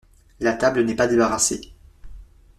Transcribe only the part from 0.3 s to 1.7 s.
La table n’est pas débarrassée.